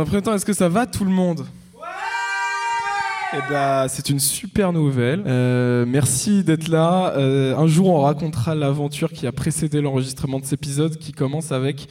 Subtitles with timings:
[0.00, 1.44] un premier temps, est-ce que ça va tout le monde?
[3.32, 5.22] Eh ben, c'est une super nouvelle.
[5.26, 7.12] Euh, merci d'être là.
[7.16, 11.52] Euh, un jour, on racontera l'aventure qui a précédé l'enregistrement de cet épisode, qui commence
[11.52, 11.86] avec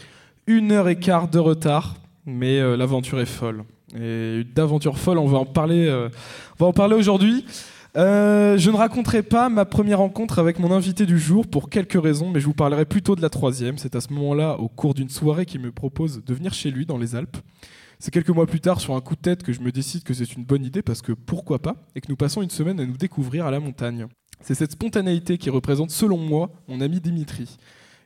[0.47, 1.95] une heure et quart de retard,
[2.25, 3.63] mais euh, l'aventure est folle.
[3.95, 5.89] Et d'aventure folle, on va en parler.
[6.59, 7.45] on va en parler aujourd'hui.
[7.95, 12.29] je ne raconterai pas ma première rencontre avec mon invité du jour pour quelques raisons,
[12.29, 13.77] mais je vous parlerai plutôt de la troisième.
[13.77, 16.85] C'est à ce moment-là, au cours d'une soirée, qu'il me propose de venir chez lui
[16.85, 17.37] dans les Alpes.
[18.01, 20.13] C'est quelques mois plus tard, sur un coup de tête, que je me décide que
[20.13, 22.85] c'est une bonne idée parce que pourquoi pas, et que nous passons une semaine à
[22.85, 24.07] nous découvrir à la montagne.
[24.39, 27.57] C'est cette spontanéité qui représente, selon moi, mon ami Dimitri.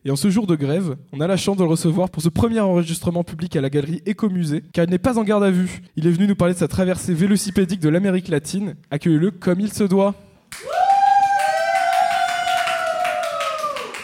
[0.04, 2.30] Et en ce jour de grève, on a la chance de le recevoir pour ce
[2.30, 5.84] premier enregistrement public à la galerie Écomusée, car il n'est pas en garde à vue.
[5.96, 8.76] Il est venu nous parler de sa traversée vélocipédique de l'Amérique latine.
[8.90, 10.16] Accueillez-le comme il se doit.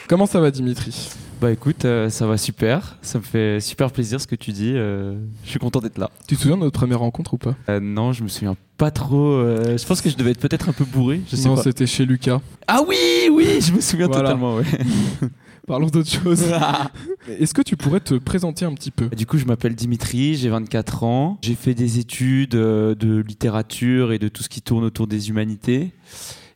[0.08, 1.10] Comment ça va, Dimitri?
[1.42, 2.98] Bah écoute, euh, ça va super.
[3.02, 4.74] Ça me fait super plaisir ce que tu dis.
[4.76, 5.16] Euh,
[5.46, 6.10] je suis content d'être là.
[6.28, 7.56] Tu te souviens de notre première rencontre ou pas?
[7.70, 9.42] Euh, Non, je me souviens pas trop.
[9.42, 11.22] je pense que je devais être peut-être un peu bourré.
[11.30, 12.40] Je sais non, c'était chez Lucas.
[12.68, 12.98] Ah oui,
[13.32, 14.58] oui, je me souviens totalement.
[15.68, 16.44] Parlons d'autre chose.
[17.40, 19.08] Est-ce que tu pourrais te présenter un petit peu?
[19.10, 21.38] Du coup, je m'appelle Dimitri, j'ai 24 ans.
[21.44, 25.92] J'ai fait des études de littérature et de tout ce qui tourne autour des humanités.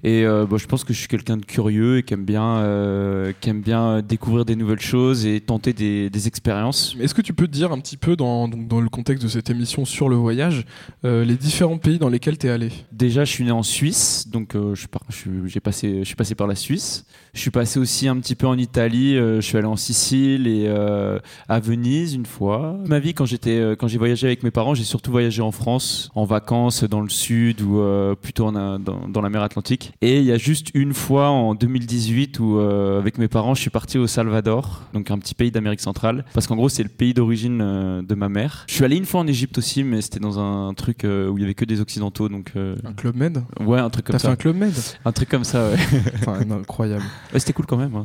[0.04, 3.32] Et euh, je pense que je suis quelqu'un de curieux et qui aime bien, euh,
[3.40, 6.96] qui aime bien découvrir des nouvelles choses et tenter des, des expériences.
[7.00, 9.50] Est-ce que tu peux te dire un petit peu dans, dans le contexte de cette
[9.50, 10.66] émission sur le voyage,
[11.06, 12.70] euh, les différents pays dans lesquels tu es allé?
[12.92, 16.48] Déjà, je suis né en Suisse, donc je, suis, j'ai passé, je suis passé par
[16.48, 17.06] la Suisse.
[17.34, 19.16] Je suis passé aussi un petit peu en Italie.
[19.16, 22.78] je suis allé en Sicile et à Venise une fois.
[22.86, 26.12] Ma vie, quand j'étais, quand j'ai voyagé avec mes parents, j'ai surtout voyagé en France,
[26.14, 27.82] en vacances dans le sud ou
[28.22, 29.93] plutôt dans, dans la mer Atlantique.
[30.02, 33.62] Et il y a juste une fois en 2018 où, euh, avec mes parents, je
[33.62, 36.90] suis parti au Salvador, donc un petit pays d'Amérique centrale, parce qu'en gros, c'est le
[36.90, 38.66] pays d'origine euh, de ma mère.
[38.68, 41.38] Je suis allé une fois en Égypte aussi, mais c'était dans un truc euh, où
[41.38, 42.52] il y avait que des occidentaux, donc.
[42.56, 43.44] un club med.
[43.60, 44.20] Ouais, un truc comme ça.
[44.20, 44.74] T'as fait un club med.
[45.06, 45.78] Un truc comme ça, ouais.
[46.16, 47.04] enfin, incroyable.
[47.34, 47.96] Ouais, c'était cool quand même.
[47.96, 48.04] Hein,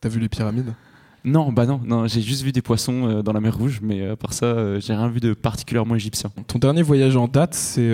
[0.00, 0.74] T'as vu les pyramides
[1.24, 4.02] non, bah non, non j'ai juste vu des poissons euh, dans la mer Rouge, mais
[4.02, 6.30] euh, par ça, euh, j'ai rien vu de particulièrement égyptien.
[6.46, 7.92] Ton dernier voyage en date, c'est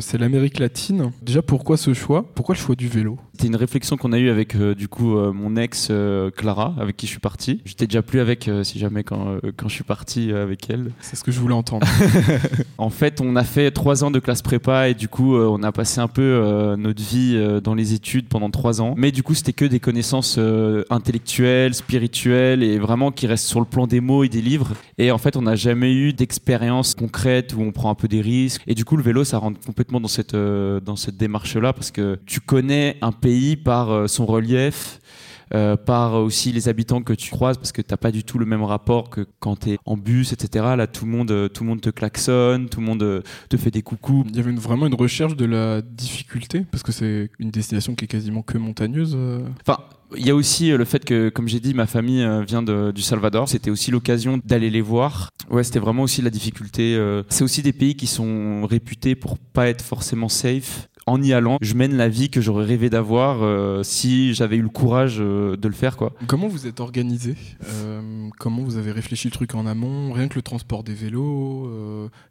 [0.00, 1.12] c'est l'Amérique latine.
[1.22, 2.24] Déjà, pourquoi ce choix?
[2.34, 3.18] Pourquoi le choix du vélo?
[3.32, 5.90] C'était une réflexion qu'on a eue avec du coup mon ex
[6.36, 7.60] Clara, avec qui je suis parti.
[7.64, 10.92] J'étais déjà plus avec, si jamais, quand, quand je suis parti avec elle.
[11.00, 11.86] C'est ce que je voulais entendre.
[12.78, 15.72] en fait, on a fait trois ans de classe prépa et du coup, on a
[15.72, 18.94] passé un peu notre vie dans les études pendant trois ans.
[18.96, 20.38] Mais du coup, c'était que des connaissances
[20.90, 24.72] intellectuelles, spirituelles et vraiment qui reste sur le plan des mots et des livres.
[24.98, 28.20] Et en fait, on n'a jamais eu d'expérience concrète où on prend un peu des
[28.20, 28.62] risques.
[28.66, 31.90] Et du coup, le vélo, ça rentre complètement dans cette, euh, dans cette démarche-là parce
[31.90, 35.00] que tu connais un pays par euh, son relief,
[35.52, 38.46] euh, par aussi les habitants que tu croises parce que t'as pas du tout le
[38.46, 40.64] même rapport que quand tu es en bus, etc.
[40.76, 43.82] Là, tout le monde, tout le monde te klaxonne, tout le monde te fait des
[43.82, 44.24] coucous.
[44.28, 48.04] Il y avait vraiment une recherche de la difficulté parce que c'est une destination qui
[48.04, 49.16] est quasiment que montagneuse.
[49.60, 49.78] Enfin,
[50.16, 52.62] il y a aussi euh, le fait que, comme j'ai dit, ma famille euh, vient
[52.62, 53.48] du Salvador.
[53.48, 55.30] C'était aussi l'occasion d'aller les voir.
[55.50, 56.94] Ouais, c'était vraiment aussi la difficulté.
[56.96, 57.22] Euh.
[57.28, 61.58] C'est aussi des pays qui sont réputés pour pas être forcément safe en y allant,
[61.60, 65.56] je mène la vie que j'aurais rêvé d'avoir euh, si j'avais eu le courage euh,
[65.56, 65.96] de le faire.
[65.96, 66.12] Quoi.
[66.26, 70.36] Comment vous êtes organisé euh, Comment vous avez réfléchi le truc en amont Rien que
[70.36, 71.70] le transport des vélos,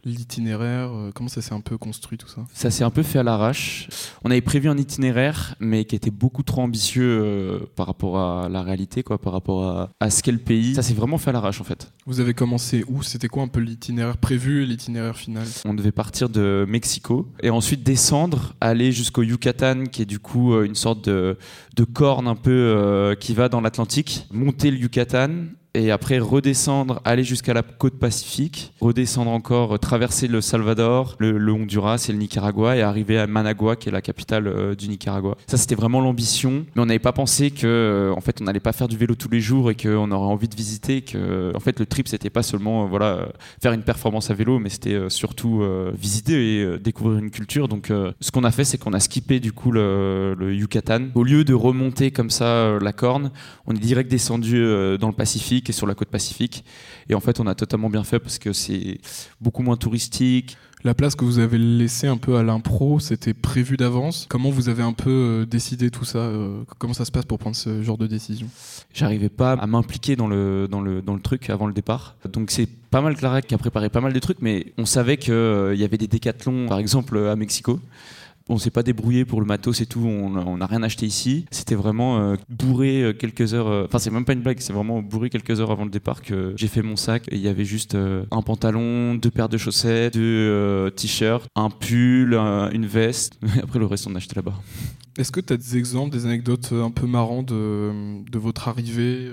[0.04, 2.46] l'itinéraire, comment ça s'est un peu construit tout ça?
[2.54, 3.88] Ça s'est un peu fait à l'arrache.
[4.24, 8.62] On avait prévu un itinéraire, mais qui était beaucoup trop ambitieux par rapport à la
[8.64, 10.76] réalité, quoi, par rapport à, à ce qu'est le pays.
[10.76, 11.92] Ça s'est vraiment fait à l'arrache en fait.
[12.06, 13.02] Vous avez commencé où?
[13.02, 15.48] C'était quoi un peu l'itinéraire prévu et l'itinéraire final?
[15.64, 20.54] On devait partir de Mexico et ensuite descendre aller jusqu'au Yucatan, qui est du coup
[20.54, 21.38] euh, une sorte de,
[21.76, 25.30] de corne un peu euh, qui va dans l'Atlantique, monter le Yucatan
[25.76, 31.52] et après redescendre, aller jusqu'à la côte pacifique, redescendre encore, euh, traverser le Salvador, le,
[31.52, 35.36] Honduras et le Nicaragua et arriver à Managua qui est la capitale euh, du Nicaragua.
[35.48, 38.60] Ça c'était vraiment l'ambition, mais on n'avait pas pensé que euh, en fait on n'allait
[38.60, 41.60] pas faire du vélo tous les jours et qu'on aurait envie de visiter, que en
[41.60, 43.30] fait le trip c'était pas seulement voilà
[43.62, 45.64] faire une performance à vélo, mais c'était surtout
[45.98, 47.68] visiter et découvrir une culture.
[47.68, 51.08] Donc ce qu'on a fait c'est qu'on a skippé du coup le, le, Yucatan.
[51.16, 53.32] Au lieu de remonter comme ça la corne,
[53.66, 54.62] on est direct descendu
[55.00, 56.64] dans le Pacifique et sur la côte Pacifique.
[57.10, 59.00] Et en fait, on a totalement bien fait parce que c'est
[59.42, 60.58] beaucoup moins touristique.
[60.86, 64.26] La place que vous avez laissée un peu à l'impro, c'était prévu d'avance.
[64.28, 67.40] Comment vous avez un peu euh, décidé tout ça euh, Comment ça se passe pour
[67.40, 68.48] prendre ce genre de décision?
[68.94, 72.18] J'arrivais pas à m'impliquer dans le, dans, le, dans le truc avant le départ.
[72.30, 75.16] Donc c'est pas mal Clara qui a préparé pas mal de trucs, mais on savait
[75.16, 77.80] qu'il euh, y avait des décathlons, par exemple à Mexico.
[78.50, 81.46] On s'est pas débrouillé pour le matos et tout, on n'a rien acheté ici.
[81.52, 83.86] C'était vraiment euh, bourré quelques heures.
[83.86, 86.54] Enfin, c'est même pas une blague, c'est vraiment bourré quelques heures avant le départ que
[86.58, 87.28] j'ai fait mon sac.
[87.32, 92.34] Et il y avait juste un pantalon, deux paires de chaussettes, deux t-shirts, un pull,
[92.34, 93.40] une veste.
[93.64, 94.56] Après, le reste, on a acheté là-bas.
[95.18, 99.30] Est-ce que tu as des exemples, des anecdotes un peu marrantes de, de votre arrivée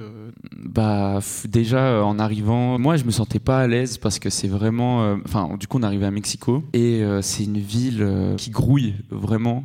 [0.53, 5.17] Bah, déjà, en arrivant, moi, je me sentais pas à l'aise parce que c'est vraiment.
[5.25, 9.65] Enfin, du coup, on arrivé à Mexico et c'est une ville qui grouille vraiment.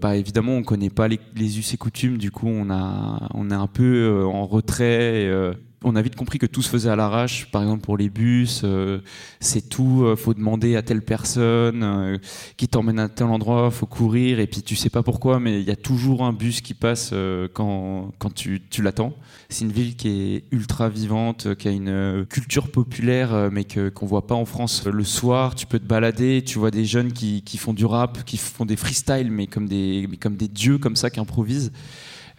[0.00, 3.54] Bah, évidemment, on connaît pas les, us et coutumes, du coup, on, a, on est
[3.54, 5.22] un peu en retrait.
[5.22, 7.50] Et, on a vite compris que tout se faisait à l'arrache.
[7.50, 9.00] Par exemple, pour les bus, euh,
[9.40, 10.04] c'est tout.
[10.04, 12.18] Euh, faut demander à telle personne euh,
[12.56, 13.70] qui t'emmène à tel endroit.
[13.70, 16.60] Faut courir et puis tu sais pas pourquoi, mais il y a toujours un bus
[16.60, 17.14] qui passe
[17.54, 19.14] quand, quand tu, tu l'attends.
[19.48, 24.06] C'est une ville qui est ultra vivante, qui a une culture populaire, mais que qu'on
[24.06, 24.86] voit pas en France.
[24.86, 28.24] Le soir, tu peux te balader, tu vois des jeunes qui, qui font du rap,
[28.24, 31.72] qui font des freestyles, mais comme des, mais comme des dieux comme ça qui improvisent.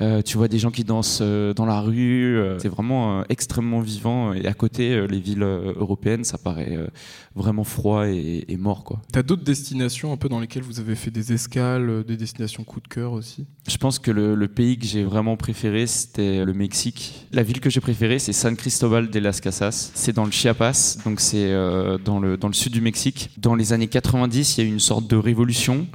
[0.01, 2.38] Euh, tu vois des gens qui dansent euh, dans la rue.
[2.38, 4.33] Euh, c'est vraiment extrêmement vivant.
[4.33, 6.77] Et à côté, les villes européennes, ça paraît
[7.36, 8.83] vraiment froid et, mort.
[8.83, 9.01] Quoi.
[9.12, 12.80] T'as d'autres destinations un peu dans lesquelles vous avez fait des escales, des destinations coup
[12.80, 13.45] de cœur aussi?
[13.68, 17.27] Je pense que le, pays que j'ai vraiment préféré, c'était le Mexique.
[17.31, 19.92] La ville que j'ai préférée, c'est San Cristobal de las Casas.
[19.94, 21.51] C'est dans le Chiapas, donc c'est
[22.03, 23.30] dans, le, dans le sud du Mexique.
[23.38, 25.88] Dans les années 90, il y a eu une sorte de révolution.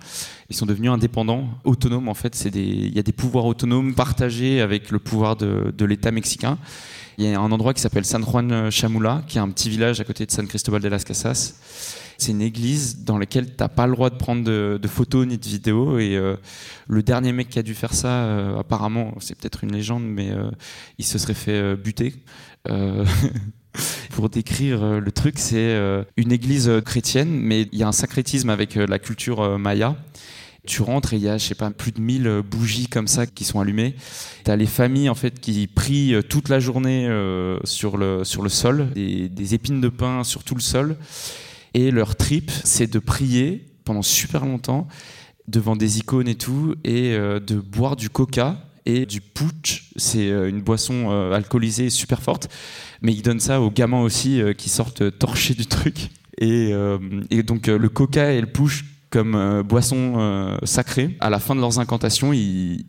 [0.48, 2.48] Ils sont devenus indépendants, autonomes en fait.
[2.54, 6.58] Il y a des pouvoirs autonomes partagés avec le pouvoir de, l'État mexicain.
[7.18, 10.00] Il y a un endroit qui s'appelle San Juan Chamula, qui est un petit village
[10.00, 11.54] à côté de San Cristobal de las Casas.
[12.18, 15.38] C'est une église dans laquelle tu n'as pas le droit de prendre de, photos ni
[15.38, 15.98] de vidéos.
[15.98, 16.36] Et euh,
[16.88, 20.30] le dernier mec qui a dû faire ça, euh, apparemment, c'est peut-être une légende, mais
[20.30, 20.50] euh,
[20.98, 22.14] il se serait fait buter.
[24.10, 25.76] Pour décrire le truc, c'est
[26.16, 29.96] une église chrétienne, mais il y a un sacrétisme avec la culture maya.
[30.66, 33.26] Tu rentres et il y a, je sais pas, plus de 1000 bougies comme ça
[33.26, 33.94] qui sont allumées.
[34.44, 38.24] Tu as les familles en fait qui prient euh, toute la journée euh, sur, le,
[38.24, 40.96] sur le sol, des, épines de pain sur tout le sol.
[41.74, 44.88] Et leur trip, c'est de prier pendant super longtemps
[45.46, 49.90] devant des icônes et tout, et euh, de boire du coca et du putsch.
[49.96, 52.48] C'est une boisson alcoolisée super forte,
[53.02, 56.10] mais ils donnent ça aux gamins aussi qui sortent torchés du truc.
[56.38, 56.72] Et,
[57.30, 61.16] et donc le coca et le putsch comme euh, boisson euh, sacrée.
[61.20, 62.84] À la fin de leurs incantations, ils,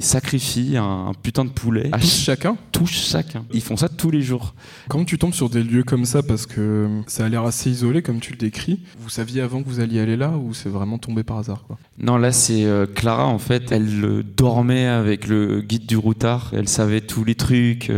[0.00, 1.88] sacrifient un, putain de poulet.
[1.92, 2.56] À chacun?
[2.72, 3.44] Touche chacun.
[3.52, 4.54] Ils font ça tous les jours.
[4.88, 6.22] Comment tu tombes sur des lieux comme ça?
[6.22, 8.80] Parce que ça a l'air assez isolé comme tu le décris.
[8.98, 11.78] Vous saviez avant que vous alliez aller là ou c'est vraiment tombé par hasard quoi?
[12.02, 13.72] Non, là c'est euh, Clara en fait.
[13.72, 16.50] Elle dormait avec le guide du routard.
[16.54, 17.90] Elle savait tous les trucs.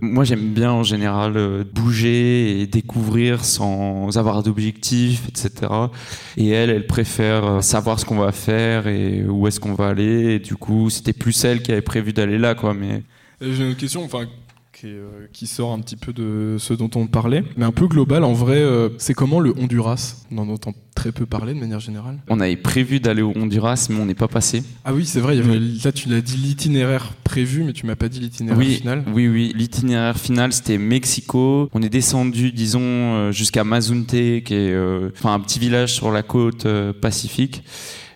[0.00, 5.70] moi j'aime bien en général bouger et découvrir sans avoir d'objectif, etc.
[6.36, 9.88] Et elle, elle préfère euh, savoir ce qu'on va faire et où est-ce qu'on va
[9.88, 10.34] aller.
[10.34, 12.74] Et du coup, c'était plus elle qui avait prévu d'aller là, quoi.
[12.74, 13.02] Mais
[13.42, 14.26] euh, j'ai une question, enfin.
[14.84, 18.24] Euh, qui, sort un petit peu de ce dont on parlait, mais un peu global.
[18.24, 18.62] En vrai,
[18.98, 22.18] c'est comment le Honduras On en entend très peu parler de manière générale.
[22.28, 24.62] On avait prévu d'aller au Honduras, mais on n'est pas passé.
[24.84, 25.36] Ah oui, c'est vrai.
[25.36, 28.66] Il y avait, là, tu l'as dit l'itinéraire prévu, mais tu m'as pas dit l'itinéraire
[28.66, 29.04] final.
[29.12, 29.52] Oui, oui.
[29.56, 31.68] L'itinéraire final, c'était Mexico.
[31.72, 34.76] On est descendu, disons, jusqu'à Mazunte, qui est
[35.16, 36.66] enfin un petit village sur la côte
[37.00, 37.62] pacifique.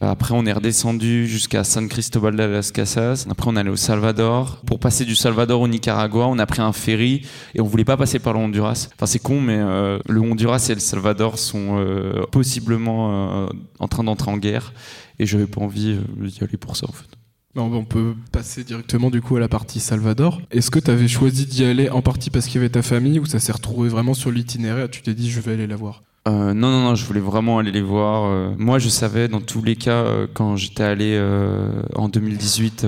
[0.01, 3.27] Après, on est redescendu jusqu'à San Cristobal de las Casas.
[3.31, 4.61] Après, on est allé au Salvador.
[4.67, 7.23] Pour passer du Salvador au Nicaragua, on a pris un ferry
[7.55, 8.89] et on voulait pas passer par le Honduras.
[8.95, 13.49] Enfin, c'est con, mais euh, le Honduras et le Salvador sont euh, possiblement euh,
[13.79, 14.73] en train d'entrer en guerre
[15.19, 17.17] et je n'avais pas envie d'y aller pour ça, fait.
[17.57, 20.43] On peut passer directement du coup à la partie Salvador.
[20.51, 23.21] Est-ce que tu avais choisi d'y aller en partie parce qu'il y avait ta famille
[23.21, 26.03] ou ça s'est retrouvé vraiment sur l'itinéraire Tu t'es dit je vais aller la voir?
[26.27, 28.25] Euh, non, non, non, je voulais vraiment aller les voir.
[28.25, 28.51] Euh.
[28.57, 31.21] moi, je savais dans tous les cas, euh, quand j'étais allé
[31.95, 32.87] en 2018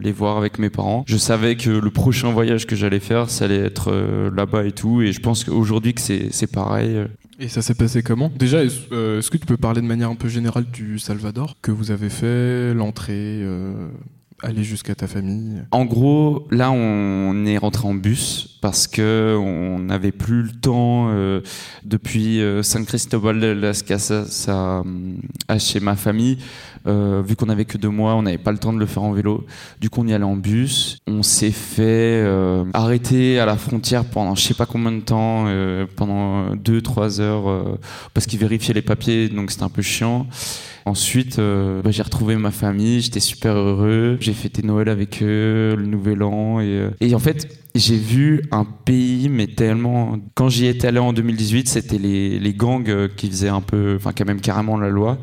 [0.00, 3.46] les voir avec mes parents, je savais que le prochain voyage que j'allais faire, ça
[3.46, 3.92] allait être
[4.34, 5.02] là-bas et tout.
[5.02, 7.06] Et je pense qu'aujourd'hui que c'est pareil.
[7.38, 8.30] Et ça s'est passé comment?
[8.34, 11.90] Déjà, est-ce que tu peux parler de manière un peu générale du Salvador que vous
[11.90, 13.42] avez fait, l'entrée
[14.46, 19.80] aller jusqu'à ta famille En gros, là, on est rentré en bus parce que on
[19.80, 21.40] n'avait plus le temps euh,
[21.84, 24.82] depuis euh, San Cristobal de las Casas à,
[25.48, 26.38] à chez ma famille.
[26.86, 29.02] Euh, vu qu'on avait que deux mois, on n'avait pas le temps de le faire
[29.02, 29.44] en vélo.
[29.80, 30.98] Du coup, on y allait en bus.
[31.08, 32.24] On s'est fait
[32.72, 35.46] arrêter à la frontière pendant je sais pas combien de temps,
[35.96, 37.78] pendant deux, trois heures,
[38.14, 40.28] parce qu'ils vérifiaient les papiers, donc c'était un peu chiant.
[40.86, 44.18] Ensuite, euh, bah, j'ai retrouvé ma famille, j'étais super heureux.
[44.20, 46.60] J'ai fêté Noël avec eux, le Nouvel An.
[46.60, 46.66] Et,
[47.02, 50.16] euh, en fait, j'ai vu un pays, mais tellement.
[50.36, 53.96] Quand j'y étais allé en 2018, c'était les, gangs euh, qui faisaient un peu.
[53.96, 55.18] Enfin, quand même carrément la loi.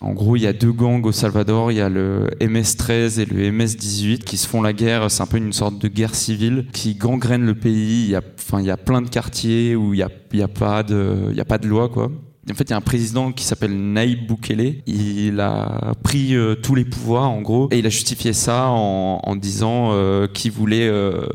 [0.00, 1.70] En gros, il y a deux gangs au Salvador.
[1.70, 5.10] Il y a le MS-13 et le MS-18 qui se font la guerre.
[5.10, 8.04] C'est un peu une sorte de guerre civile qui gangrène le pays.
[8.04, 10.82] Il y a, enfin, il y a plein de quartiers où il n'y a pas
[10.82, 12.10] de loi, quoi.
[12.50, 14.82] En fait, il y a un président qui s'appelle Naïb Boukele.
[14.86, 19.36] Il a pris euh, tous les pouvoirs, en gros, et il a justifié ça en,
[19.36, 21.26] disant euh, qu'il voulait euh,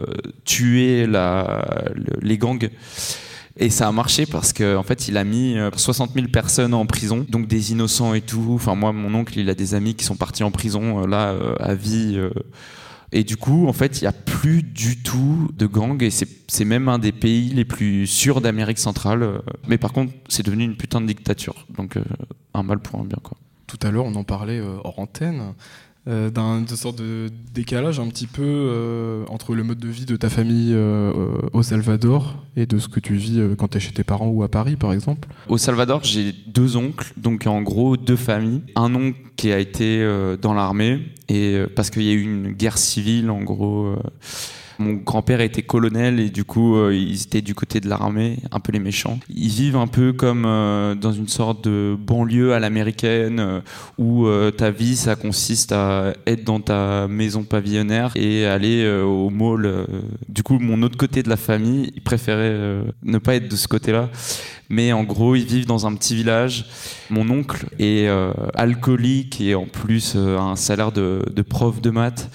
[0.45, 1.07] tuer
[2.21, 2.69] les gangs.
[3.57, 6.85] Et ça a marché parce qu'en en fait, il a mis 60 000 personnes en
[6.85, 8.51] prison, donc des innocents et tout.
[8.53, 11.73] Enfin, moi, mon oncle, il a des amis qui sont partis en prison, là, à
[11.73, 12.19] vie.
[13.11, 16.65] Et du coup, en fait, il n'y a plus du tout de gangs et c'est
[16.65, 19.41] même un des pays les plus sûrs d'Amérique centrale.
[19.67, 21.65] Mais par contre, c'est devenu une putain de dictature.
[21.75, 22.03] Donc, euh,
[22.53, 23.37] un mal pour un bien, quoi.
[23.65, 25.53] Tout à l'heure, on en parlait euh, hors antenne.
[26.09, 30.15] Euh, d'un sorte de décalage un petit peu euh, entre le mode de vie de
[30.15, 31.11] ta famille euh,
[31.53, 34.41] au Salvador et de ce que tu vis quand tu es chez tes parents ou
[34.41, 38.61] à Paris par exemple Au Salvador, j'ai deux oncles, donc en gros deux familles.
[38.75, 40.03] Un oncle qui a été
[40.41, 43.95] dans l'armée et parce qu'il y a eu une guerre civile en gros
[44.79, 48.59] mon grand-père était colonel et du coup, euh, ils étaient du côté de l'armée, un
[48.61, 49.19] peu les méchants.
[49.29, 53.59] Ils vivent un peu comme euh, dans une sorte de banlieue à l'américaine euh,
[53.97, 59.85] où ta vie, ça consiste à être dans ta maison pavillonnaire et aller au mall.
[60.29, 63.67] Du coup, mon autre côté de la famille, ils préféraient ne pas être de ce
[63.67, 64.09] côté-là.
[64.69, 66.65] Mais en gros, ils vivent dans un petit village.
[67.09, 68.07] Mon oncle est
[68.55, 72.29] alcoolique et en plus a un salaire de, de prof de maths.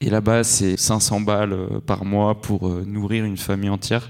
[0.00, 4.08] Et là-bas, c'est 500 balles euh, par mois pour euh, nourrir une famille entière.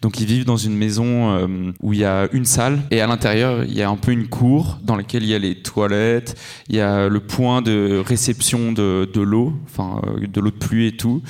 [0.00, 3.08] Donc ils vivent dans une maison euh, où il y a une salle et à
[3.08, 6.38] l'intérieur il y a un peu une cour dans laquelle il y a les toilettes,
[6.68, 10.88] il y a le point de réception de, de l'eau, enfin de l'eau de pluie
[10.88, 11.20] et tout.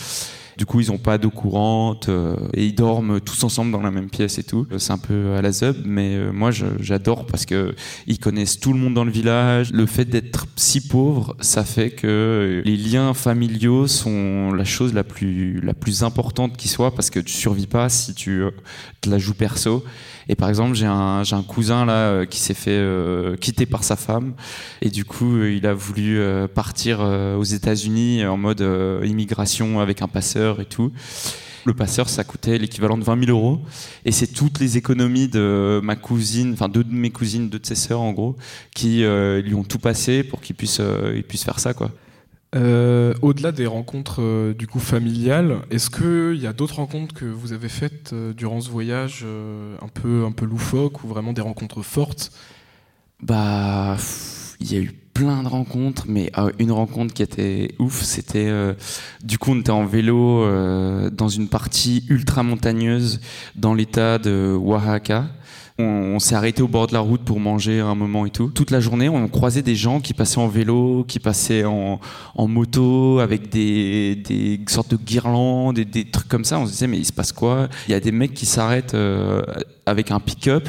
[0.56, 3.90] Du coup, ils n'ont pas d'eau courante euh, et ils dorment tous ensemble dans la
[3.90, 4.66] même pièce et tout.
[4.78, 7.74] C'est un peu à la zub, mais euh, moi j'adore parce que
[8.06, 9.72] ils connaissent tout le monde dans le village.
[9.72, 15.04] Le fait d'être si pauvre, ça fait que les liens familiaux sont la chose la
[15.04, 18.50] plus la plus importante qui soit parce que tu survis pas si tu euh,
[19.00, 19.84] te la joues perso.
[20.28, 23.84] Et par exemple, j'ai un, un cousin là euh, qui s'est fait euh, quitter par
[23.84, 24.34] sa femme
[24.80, 26.20] et du coup, euh, il a voulu
[26.54, 28.64] partir aux États-Unis en mode
[29.04, 30.92] immigration avec un passeur et tout.
[31.64, 33.62] Le passeur, ça coûtait l'équivalent de 20 000 euros.
[34.04, 37.66] Et c'est toutes les économies de ma cousine, enfin deux de mes cousines, deux de
[37.66, 38.36] ses sœurs en gros,
[38.74, 40.80] qui lui ont tout passé pour qu'il puisse,
[41.14, 41.90] il puisse faire ça, quoi.
[42.54, 47.24] Euh, au-delà des rencontres euh, du coup familiales, est-ce qu'il y a d'autres rencontres que
[47.24, 49.26] vous avez faites euh, durant ce voyage
[49.82, 52.30] un peu un peu loufoque ou vraiment des rencontres fortes?
[53.20, 53.96] Bah,
[54.60, 58.50] il y a eu plein de rencontres, mais une rencontre qui était ouf, c'était
[59.22, 60.44] du coup on était en vélo
[61.10, 63.20] dans une partie ultra montagneuse
[63.54, 65.26] dans l'état de Oaxaca.
[65.76, 68.46] On, s'est arrêté au bord de la route pour manger un moment et tout.
[68.46, 71.98] Toute la journée, on croisait des gens qui passaient en vélo, qui passaient en,
[72.46, 76.60] moto, avec des, sortes de guirlandes, des, des trucs comme ça.
[76.60, 77.68] On se disait, mais il se passe quoi?
[77.88, 79.42] Il y a des mecs qui s'arrêtent euh,
[79.84, 80.68] avec un pick-up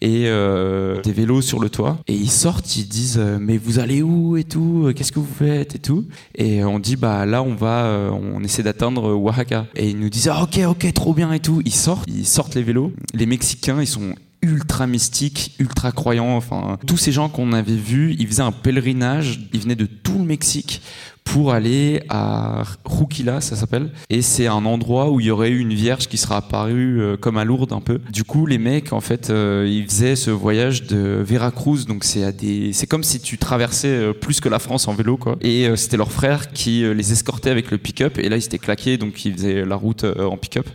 [0.00, 1.98] et euh, des vélos sur le toit.
[2.06, 4.92] Et ils sortent, ils disent, euh, mais vous allez où et tout?
[4.94, 6.06] Qu'est-ce que vous faites et tout?
[6.36, 9.66] Et on dit, bah là, on va, on essaie d'atteindre Oaxaca.
[9.74, 11.60] Et ils nous disent, ah, ok, ok, trop bien et tout.
[11.64, 12.92] Ils sortent, ils sortent les vélos.
[13.14, 16.36] Les Mexicains, ils sont ultra mystique, ultra croyant.
[16.36, 19.40] Enfin, tous ces gens qu'on avait vus, ils faisaient un pèlerinage.
[19.52, 20.82] Ils venaient de tout le Mexique
[21.24, 23.90] pour aller à Ruquila, ça s'appelle.
[24.10, 27.16] Et c'est un endroit où il y aurait eu une vierge qui sera apparue euh,
[27.16, 27.98] comme à Lourdes un peu.
[28.12, 31.86] Du coup, les mecs, en fait, euh, ils faisaient ce voyage de Veracruz.
[31.86, 34.94] Donc c'est à des, c'est comme si tu traversais euh, plus que la France en
[34.94, 35.36] vélo, quoi.
[35.40, 38.18] Et c'était leur frère qui les escortait avec le pick-up.
[38.18, 40.68] Et là, ils étaient claqués, donc ils faisaient la route en pick-up.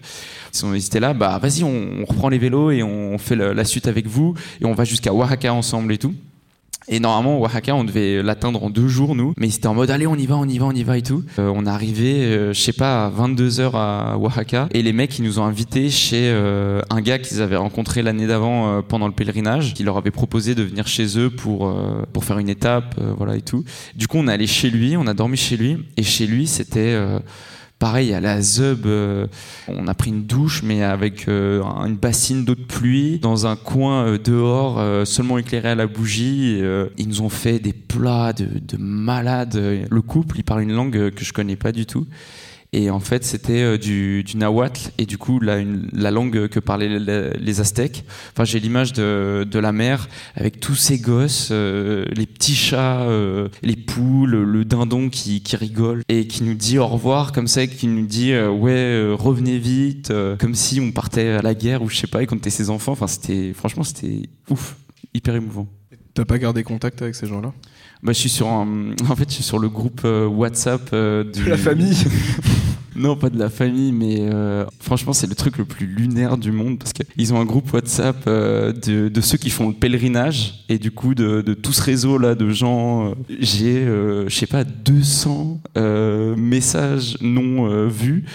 [0.64, 4.08] Ils étaient là, bah vas-y, on, reprend les vélos et on fait la, suite avec
[4.08, 6.14] vous et on va jusqu'à Oaxaca ensemble et tout.
[6.92, 9.34] Et normalement, Oaxaca, on devait l'atteindre en deux jours, nous.
[9.38, 11.04] Mais c'était en mode, allez, on y va, on y va, on y va et
[11.04, 11.24] tout.
[11.38, 14.68] Euh, on est arrivé, euh, je sais pas, à 22 heures à Oaxaca.
[14.72, 18.26] Et les mecs, ils nous ont invités chez euh, un gars qu'ils avaient rencontré l'année
[18.26, 21.72] d'avant pendant le pèlerinage, qui leur avait proposé de venir chez eux pour,
[22.12, 23.64] pour faire une étape, voilà et tout.
[23.96, 25.78] Du coup, on est allé chez lui, on a dormi chez lui.
[25.96, 26.98] Et chez lui, c'était
[27.80, 29.26] Pareil, à la Zub, euh,
[29.70, 33.56] on a pris une douche, mais avec euh, une bassine d'eau de pluie, dans un
[33.56, 36.62] coin euh, dehors, seulement éclairé à la bougie.
[36.98, 39.56] ils nous ont fait des plats de, de malades.
[39.90, 42.06] Le couple, il parle une langue que je connais pas du tout.
[42.72, 45.58] Et en fait, c'était euh, du, du, nahuatl et du coup la,
[45.92, 48.06] la langue que parlaient les, Aztèques.
[48.32, 53.02] Enfin, j'ai l'image de, de, la mer avec tous ces gosses, euh, les petits chats,
[53.02, 57.48] euh, les poules, le dindon qui, qui, rigole et qui nous dit au revoir comme
[57.48, 61.90] ça, qui nous dit ouais revenez vite, comme si on partait à la guerre ou
[61.90, 62.92] je sais pas et qu'on était ses enfants.
[62.92, 64.78] Enfin, c'était franchement c'était ouf,
[65.16, 65.68] hyper émouvant.
[66.14, 67.52] T'as pas gardé contact avec ces gens-là?
[68.04, 68.92] Bah, je suis sur un...
[69.10, 71.44] En fait, je suis sur le groupe WhatsApp du...
[71.44, 71.98] De la famille
[73.00, 76.52] Non, pas de la famille, mais euh, franchement, c'est le truc le plus lunaire du
[76.52, 80.78] monde parce qu'ils ont un groupe WhatsApp euh, de, ceux qui font le pèlerinage et
[80.78, 83.12] du coup de, tout ce réseau là de gens.
[83.12, 88.26] euh, J'ai, je sais pas, 200 euh, messages non vus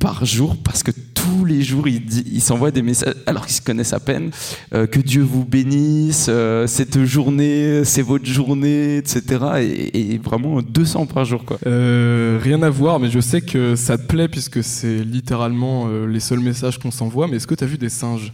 [0.00, 0.90] par jour parce que
[1.22, 2.02] tous les jours ils
[2.32, 4.30] ils s'envoient des messages alors qu'ils se connaissent à peine.
[4.74, 9.22] euh, que Dieu vous bénisse, euh, cette journée, c'est votre journée, etc.
[9.60, 11.58] Et, et vraiment 200 par jour quoi.
[11.66, 16.20] Euh, rien à voir, mais je sais que ça te plaît puisque c'est littéralement les
[16.20, 17.28] seuls messages qu'on s'envoie.
[17.28, 18.32] Mais est-ce que t'as vu des singes?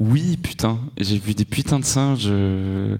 [0.00, 2.96] Oui, putain, j'ai vu des putains de singes euh,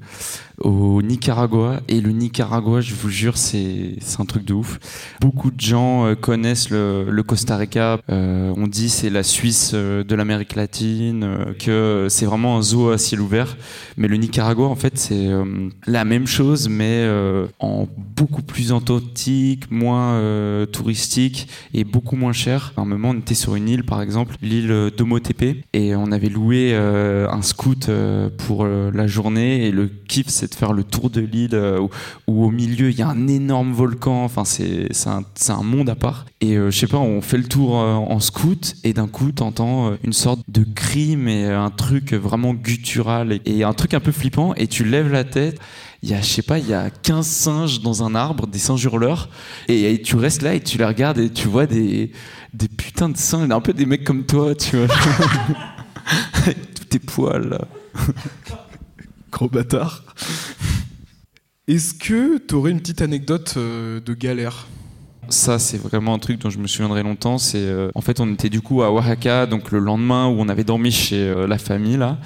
[0.59, 1.81] au Nicaragua.
[1.89, 4.79] Et le Nicaragua, je vous jure, c'est un truc de ouf.
[5.21, 7.99] Beaucoup de gens euh, connaissent le, Costa Rica.
[8.11, 12.99] Euh, on dit c'est la Suisse de l'Amérique latine, que c'est vraiment un zoo à
[12.99, 13.57] ciel ouvert.
[13.97, 15.29] Mais le Nicaragua, en fait, c'est
[15.87, 17.09] la même chose, mais
[17.59, 22.73] en beaucoup plus authentique, moins touristique et beaucoup moins cher.
[22.77, 26.29] À un moment, on était sur une île, par exemple, l'île d'Omotepe, et on avait
[26.29, 29.67] loué euh, un scout euh, pour euh, la journée.
[29.67, 31.59] Et le kiff, c'est de faire le tour de l'île
[32.26, 34.25] où, au milieu il y a un énorme volcan.
[34.25, 36.26] Enfin, c'est un, monde à part.
[36.41, 40.12] Et je sais pas, on fait le tour en scout, et d'un coup, t'entends une
[40.12, 44.55] sorte de cri, mais un truc vraiment guttural et, un truc un peu flippant.
[44.55, 45.59] Et tu lèves la tête
[46.03, 48.59] il y a, je sais pas, il y a 15 singes dans un arbre, des
[48.59, 49.31] singes hurleurs,
[49.69, 52.12] et, et tu restes là et tu les regardes et tu vois des,
[52.53, 54.95] des putains de singes, un peu des mecs comme toi, tu vois.
[56.95, 57.59] Tes poils.
[59.33, 60.05] Gros bâtard.
[61.67, 64.69] Est-ce que t'aurais une petite anecdote euh, de galère?
[65.29, 67.37] Ça, c'est vraiment un truc dont je me souviendrai longtemps.
[67.37, 70.49] C'est euh, en fait, on était du coup à Oaxaca, donc le lendemain où on
[70.49, 72.17] avait dormi chez euh, la famille là.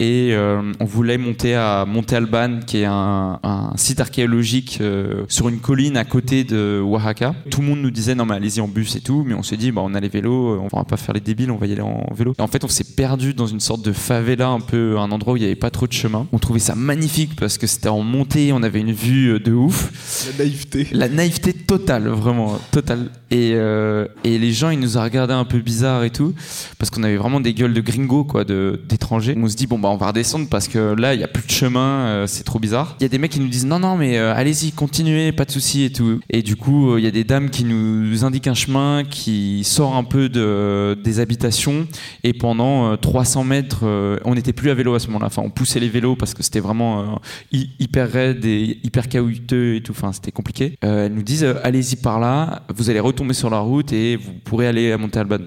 [0.00, 5.24] Et euh, on voulait monter à Monte Alban, qui est un, un site archéologique euh,
[5.28, 7.34] sur une colline à côté de Oaxaca.
[7.50, 9.56] Tout le monde nous disait non mais allez-y en bus et tout, mais on s'est
[9.56, 11.72] dit bah on a les vélos, on va pas faire les débiles, on va y
[11.72, 12.34] aller en vélo.
[12.38, 15.34] Et en fait on s'est perdu dans une sorte de favela, un peu un endroit
[15.34, 16.26] où il y avait pas trop de chemin.
[16.32, 19.52] On trouvait ça magnifique parce que c'était en montée, on avait une vue euh, de
[19.52, 20.26] ouf.
[20.26, 20.88] La naïveté.
[20.92, 23.10] La naïveté totale, vraiment totale.
[23.30, 26.34] Et, euh, et les gens, ils nous ont regardé un peu bizarre et tout,
[26.78, 29.36] parce qu'on avait vraiment des gueules de gringos, quoi, d'étrangers.
[29.36, 31.44] On se dit bon bah on va redescendre parce que là il y a plus
[31.44, 32.96] de chemin, euh, c'est trop bizarre.
[33.00, 35.44] Il y a des mecs qui nous disent non non mais euh, allez-y, continuez, pas
[35.44, 36.20] de souci et tout.
[36.30, 39.62] Et du coup euh, il y a des dames qui nous indiquent un chemin qui
[39.64, 41.86] sort un peu de, des habitations.
[42.22, 43.84] Et pendant euh, 300 mètres,
[44.24, 45.26] on n'était plus à vélo à ce moment-là.
[45.26, 47.20] Enfin on poussait les vélos parce que c'était vraiment
[47.52, 49.92] hy- hyper raide et hyper caouteux et tout.
[49.92, 50.76] Enfin, c'était compliqué.
[50.80, 54.66] Elles nous disent allez-y par là, vous allez retomber sur la route et vous pourrez
[54.66, 55.38] aller à Monte Alban.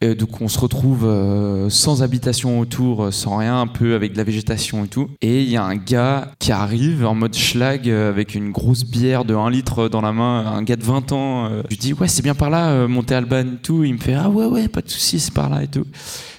[0.00, 4.12] Et donc on se retrouve euh, sans habitation autour, euh, sans rien, un peu avec
[4.12, 5.08] de la végétation et tout.
[5.22, 8.84] Et il y a un gars qui arrive en mode schlag euh, avec une grosse
[8.84, 11.46] bière de 1 litre dans la main, un gars de 20 ans.
[11.46, 11.62] euh.
[11.64, 13.82] Je lui dis ouais c'est bien par là, euh, Monte Alban et tout.
[13.82, 15.84] Il me fait ah ouais ouais pas de souci c'est par là et tout.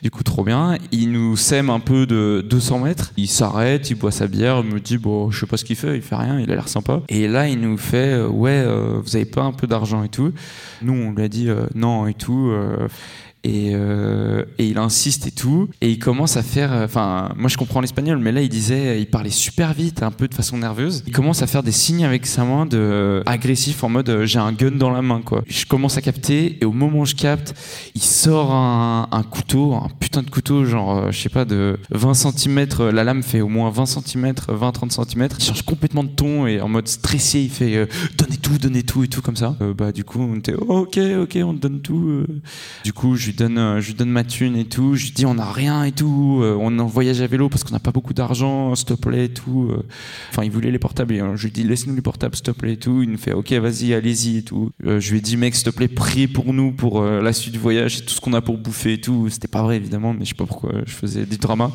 [0.01, 0.77] Du coup, trop bien.
[0.93, 3.11] Il nous sème un peu de 200 mètres.
[3.17, 5.75] Il s'arrête, il boit sa bière, il me dit bon, je sais pas ce qu'il
[5.75, 7.01] fait, il fait rien, il a l'air sympa.
[7.09, 10.07] Et là, il nous fait euh, ouais, euh, vous avez pas un peu d'argent et
[10.09, 10.31] tout.
[10.81, 12.49] Nous, on lui a dit euh, non et tout.
[13.45, 15.69] Euh, et, euh, il insiste et tout.
[15.81, 16.73] Et il commence à faire.
[16.73, 20.11] euh, Enfin, moi je comprends l'espagnol, mais là il disait, il parlait super vite, un
[20.11, 21.03] peu de façon nerveuse.
[21.07, 24.25] Il commence à faire des signes avec sa main de euh, agressif en mode euh,
[24.25, 25.43] j'ai un gun dans la main quoi.
[25.47, 27.53] Je commence à capter et au moment où je capte,
[27.95, 32.13] il sort un, couteau, un putain de couteau, genre euh, je sais pas de 20
[32.13, 32.67] cm.
[32.91, 35.27] La lame fait au moins 20 cm, 20-30 cm.
[35.37, 37.85] Il change complètement de ton et en mode stressé, il fait euh,
[38.17, 39.55] donnez tout, donnez tout et tout comme ça.
[39.61, 42.07] Euh, bah du coup on était ok ok on te donne tout.
[42.09, 42.27] euh.
[42.83, 44.95] Du coup, je lui donne, euh, je lui donne ma thune et tout.
[44.95, 46.39] Je lui dis, on n'a rien et tout.
[46.41, 49.25] euh, on en voyage à vélo parce qu'on n'a pas beaucoup d'argent, s'il te plaît
[49.25, 49.69] et tout.
[49.71, 49.83] euh.
[50.29, 51.15] Enfin, il voulait les portables.
[51.35, 53.01] je lui dis, laisse-nous les portables, s'il te plaît et tout.
[53.01, 54.71] Il nous fait, ok, vas-y, allez-y et tout.
[54.83, 57.59] Je lui ai dit, mec, s'il te plaît, prie pour nous, pour la suite du
[57.59, 59.29] voyage et tout ce qu'on a pour bouffer et tout.
[59.29, 61.71] C'était pas vrai, évidemment, mais je sais pas pourquoi je faisais du drama.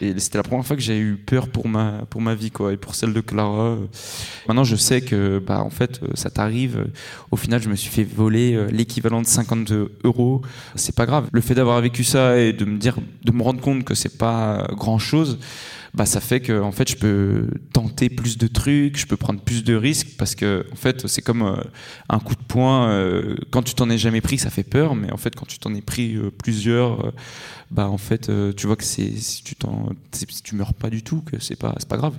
[0.00, 2.72] Et c'était la première fois que j'ai eu peur pour ma, pour ma vie, quoi,
[2.72, 3.76] et pour celle de Clara.
[4.48, 6.86] Maintenant, je sais que, bah, en fait, euh, ça t'arrive.
[7.30, 9.72] Au final, je me suis fait voler euh, l'équivalent de 50
[10.04, 10.42] euros.
[10.74, 11.28] C'est pas grave.
[11.32, 14.18] Le fait d'avoir vécu ça et de me dire, de me rendre compte que c'est
[14.18, 15.38] pas grand chose,
[15.94, 19.40] bah, ça fait que, en fait, je peux tenter plus de trucs, je peux prendre
[19.40, 21.62] plus de risques parce que, en fait, c'est comme euh,
[22.08, 22.88] un coup de poing.
[22.88, 25.60] euh, quand tu t'en es jamais pris, ça fait peur, mais en fait, quand tu
[25.60, 27.12] t'en es pris euh, plusieurs,
[27.70, 31.04] bah, en fait, tu vois que c'est, si tu t'en, si tu meurs pas du
[31.04, 32.14] tout, que c'est pas, c'est pas grave.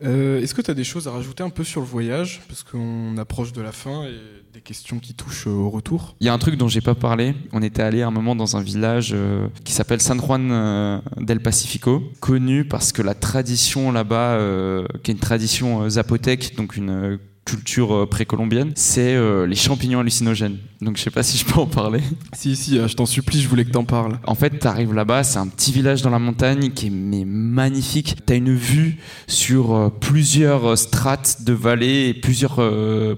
[0.00, 2.42] Est-ce que tu as des choses à rajouter un peu sur le voyage?
[2.48, 4.04] Parce qu'on approche de la fin
[4.52, 7.34] Des questions qui touchent au retour Il y a un truc dont j'ai pas parlé.
[7.52, 11.40] On était allé un moment dans un village euh, qui s'appelle San Juan euh, del
[11.40, 17.18] Pacifico, connu parce que la tradition là-bas, euh, qui est une tradition zapotèque, donc une
[17.44, 20.58] culture euh, précolombienne, c'est euh, les champignons hallucinogènes.
[20.80, 22.00] Donc je sais pas si je peux en parler.
[22.34, 24.18] Si, si, euh, je t'en supplie, je voulais que t'en parles.
[24.26, 28.16] En fait, t'arrives là-bas, c'est un petit village dans la montagne qui est mais magnifique.
[28.26, 32.56] T'as une vue sur plusieurs strates de vallées et plusieurs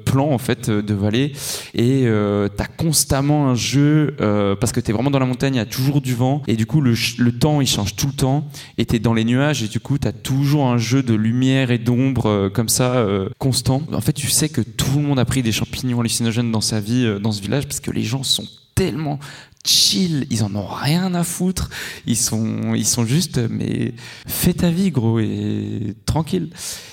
[0.04, 1.32] plans en fait de vallées.
[1.74, 2.06] Et
[2.56, 4.14] t'as constamment un jeu
[4.60, 6.66] parce que t'es vraiment dans la montagne, il y a toujours du vent et du
[6.66, 8.48] coup le, le, temps il change tout le temps.
[8.76, 11.78] Et t'es dans les nuages et du coup t'as toujours un jeu de lumière et
[11.78, 13.06] d'ombre comme ça
[13.38, 13.82] constant.
[13.92, 16.81] En fait, tu sais que tout le monde a pris des champignons hallucinogènes dans sa
[16.81, 19.18] vie, euh, dans ce village, parce que les gens sont tellement
[19.66, 21.70] chill, ils en ont rien à foutre,
[22.06, 23.94] ils sont, ils sont juste, mais
[24.26, 26.50] fais ta vie gros et tranquille.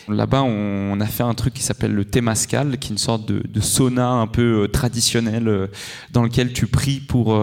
[0.07, 3.59] Là-bas, on, a fait un truc qui s'appelle le Temascal, qui est une sorte de,
[3.59, 5.67] sauna un peu euh, traditionnel euh,
[6.11, 7.37] dans lequel tu pries pour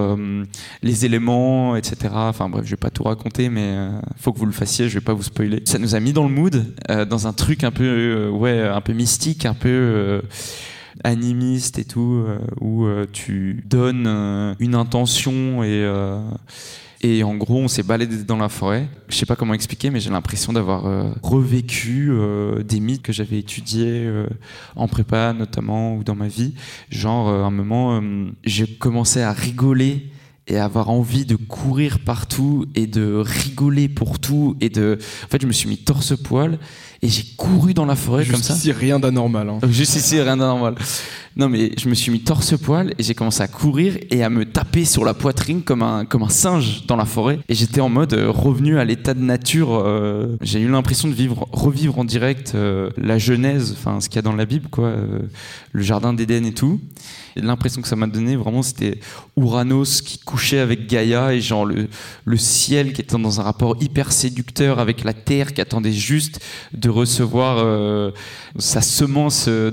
[0.82, 1.96] les éléments, etc.
[2.14, 5.04] Enfin bref, je vais pas tout raconter, mais faut que vous le fassiez, je vais
[5.04, 5.62] pas vous spoiler.
[5.66, 6.74] Ça nous a mis dans le mood,
[7.08, 10.22] dans un truc un peu, ouais, un peu mystique, un peu
[11.04, 15.88] animiste et tout, euh, où euh, tu donnes euh, une intention et
[17.00, 18.88] et en gros, on s'est baladé dans la forêt.
[19.08, 20.82] Je sais pas comment expliquer, mais j'ai l'impression d'avoir
[21.22, 22.10] revécu
[22.64, 24.12] des mythes que j'avais étudiés
[24.74, 26.54] en prépa, notamment, ou dans ma vie.
[26.90, 28.02] Genre, à un moment,
[28.42, 30.10] j'ai commencé à rigoler
[30.48, 35.40] et avoir envie de courir partout et de rigoler pour tout et de en fait
[35.42, 36.58] je me suis mis torse poil
[37.00, 38.54] et j'ai couru dans la forêt comme ça.
[38.54, 39.58] ici rien d'anormal hein.
[39.70, 40.74] juste ici rien d'anormal.
[41.36, 44.30] Non mais je me suis mis torse poil et j'ai commencé à courir et à
[44.30, 47.38] me taper sur la poitrine comme un comme un singe dans la forêt.
[47.48, 51.14] Et j'étais en mode euh, revenu à l'état de nature euh, j'ai eu l'impression de
[51.14, 54.68] vivre revivre en direct euh, la genèse enfin ce qu'il y a dans la Bible
[54.68, 54.94] quoi
[55.72, 56.80] le jardin d'Éden et tout.
[57.36, 58.98] L'impression que ça m'a donné, vraiment, c'était
[59.36, 61.88] Ouranos qui couchait avec Gaïa et genre le,
[62.24, 66.40] le ciel qui était dans un rapport hyper séducteur avec la terre qui attendait juste
[66.72, 68.10] de recevoir euh,
[68.58, 69.70] sa semence de,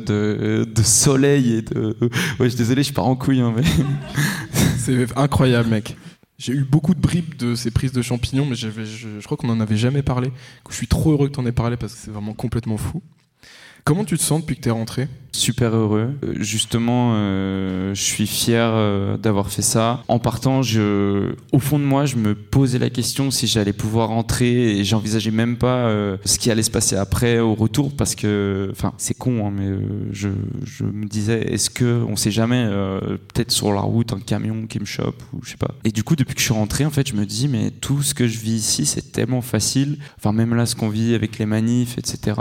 [0.65, 1.97] de, soleil et de.
[2.39, 3.63] Ouais, je suis désolé, je pars en couille, hein, mais.
[4.77, 5.95] C'est incroyable, mec.
[6.37, 9.47] J'ai eu beaucoup de bribes de ces prises de champignons, mais je, je crois qu'on
[9.47, 10.31] n'en avait jamais parlé.
[10.69, 13.01] Je suis trop heureux que tu en aies parlé parce que c'est vraiment complètement fou.
[13.85, 15.07] Comment tu te sens depuis que tu es rentré?
[15.31, 16.15] Super heureux.
[16.23, 20.01] Euh, justement, euh, je suis fier euh, d'avoir fait ça.
[20.07, 24.09] En partant, je, au fond de moi, je me posais la question si j'allais pouvoir
[24.09, 25.87] rentrer et j'envisageais même pas
[26.25, 29.77] ce qui allait se passer après au retour parce que, enfin, c'est con, hein, mais
[30.11, 30.29] je,
[30.63, 32.67] je, me disais, est-ce que, on sait jamais,
[33.33, 35.75] peut-être sur la route, un camion qui me chope ou je sais pas.
[35.83, 38.01] Et du coup, depuis que je suis rentré, en fait, je me dis, mais tout
[38.01, 39.99] ce que je vis ici, c'est tellement facile.
[40.17, 42.33] Enfin, même là, ce qu'on vit avec les manifs, etc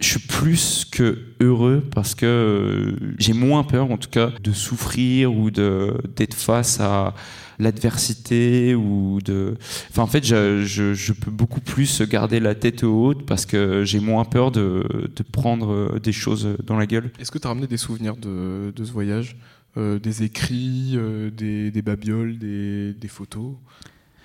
[0.00, 4.52] je suis plus que heureux parce que euh, j'ai moins peur, en tout cas, de
[4.52, 7.14] souffrir ou d'être face à
[7.58, 9.56] l'adversité ou de.
[9.90, 14.24] Enfin, en fait, je, peux beaucoup plus garder la tête haute parce que j'ai moins
[14.24, 14.84] peur de,
[15.32, 17.10] prendre des choses dans la gueule.
[17.18, 19.36] Est-ce que tu as ramené des souvenirs de, ce voyage?
[19.76, 23.54] Euh, Des écrits, euh, des, babioles, des photos?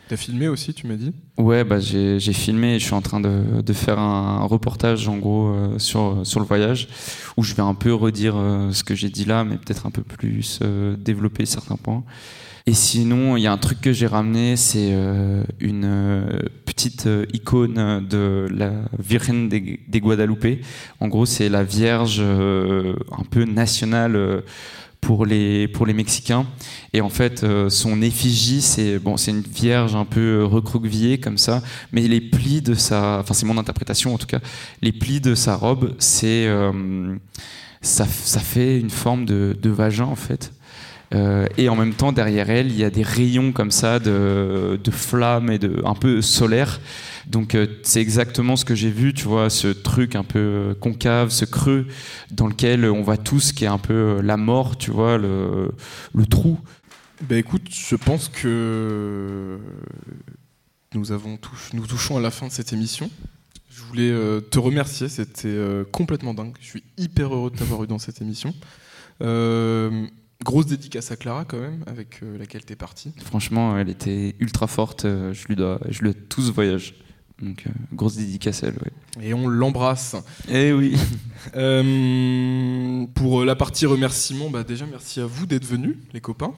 [0.09, 3.19] T'as filmé aussi, tu m'as dit Ouais, bah j'ai filmé et je suis en train
[3.19, 6.87] de, faire un reportage en gros euh, sur, sur le voyage
[7.37, 9.91] où je vais un peu redire euh, ce que j'ai dit là, mais peut-être un
[9.91, 12.03] peu plus euh, développer certains points.
[12.65, 14.91] Et sinon, il y a un truc que j'ai ramené, c'est
[15.59, 16.29] une
[16.65, 20.63] petite icône de la Virgen des, des Guadalupe.
[20.99, 24.43] En gros, c'est la Vierge un peu nationale
[25.01, 26.45] pour les, pour les Mexicains.
[26.93, 31.37] Et en fait, euh, son effigie, c'est bon, c'est une vierge un peu recroquevillée comme
[31.37, 34.39] ça, mais les plis de sa, enfin c'est mon interprétation en tout cas,
[34.81, 37.15] les plis de sa robe, c'est euh,
[37.81, 40.51] ça, ça, fait une forme de, de vagin en fait.
[41.13, 44.79] Euh, et en même temps, derrière elle, il y a des rayons comme ça de,
[44.81, 46.79] de flammes et de un peu solaire.
[47.27, 51.29] Donc euh, c'est exactement ce que j'ai vu, tu vois, ce truc un peu concave,
[51.29, 51.87] ce creux
[52.31, 55.71] dans lequel on va tous, qui est un peu euh, la mort, tu vois, le,
[56.13, 56.59] le trou.
[57.27, 59.57] Ben écoute, je pense que
[60.93, 61.37] nous, avons
[61.73, 63.09] nous touchons à la fin de cette émission.
[63.69, 65.57] Je voulais te remercier, c'était
[65.91, 66.55] complètement dingue.
[66.61, 68.53] Je suis hyper heureux de t'avoir eu dans cette émission.
[70.43, 73.11] Grosse dédicace à Clara quand même, avec laquelle tu es parti.
[73.23, 75.03] Franchement, elle était ultra forte.
[75.03, 76.95] je lui dois, je lui dois tout ce voyage.
[77.41, 78.75] Donc, euh, grosse dédicace à elle,
[79.21, 80.15] Et on l'embrasse.
[80.49, 80.95] Eh oui.
[81.55, 86.53] Euh, pour la partie remerciement, bah déjà merci à vous d'être venus, les copains.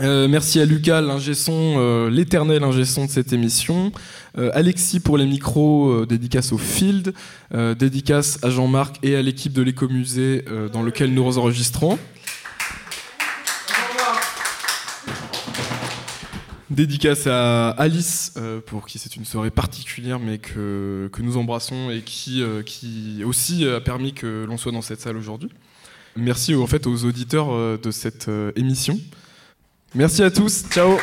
[0.00, 3.92] Euh, merci à Lucas, l'ingé son, euh, l'éternel ingé son de cette émission.
[4.38, 7.12] Euh, Alexis pour les micros, dédicace au Field,
[7.78, 11.98] dédicace à Jean-Marc et à l'équipe de l'écomusée dans lequel nous enregistrons.
[16.70, 18.32] Dédicace à Alice,
[18.66, 23.68] pour qui c'est une soirée particulière, mais que, que nous embrassons et qui, qui aussi
[23.68, 25.50] a permis que l'on soit dans cette salle aujourd'hui.
[26.16, 28.98] Merci en fait aux auditeurs de cette émission.
[29.94, 30.64] Merci à tous.
[30.70, 30.98] Ciao.